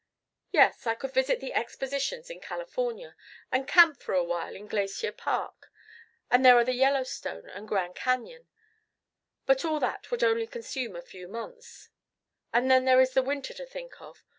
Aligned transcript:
"Yes, 0.51 0.87
I 0.87 0.95
could 0.95 1.13
visit 1.13 1.41
the 1.41 1.53
Expositions 1.53 2.31
in 2.31 2.39
California, 2.39 3.15
and 3.51 3.67
camp 3.67 4.01
for 4.01 4.15
a 4.15 4.23
while 4.23 4.55
in 4.55 4.65
Glacier 4.65 5.11
Park, 5.11 5.71
and 6.31 6.43
there 6.43 6.57
are 6.57 6.63
the 6.65 6.73
Yellowstone 6.73 7.47
and 7.49 7.67
Grand 7.67 7.93
Cañon 7.95 8.47
but 9.45 9.63
all 9.63 9.79
that 9.79 10.09
would 10.09 10.23
only 10.23 10.47
consume 10.47 10.95
a 10.95 11.03
few 11.03 11.27
months 11.27 11.89
and 12.51 12.71
then 12.71 12.85
there 12.85 12.99
is 12.99 13.13
this 13.13 13.23
winter 13.23 13.53
to 13.53 13.65
think 13.67 14.01
of. 14.01 14.25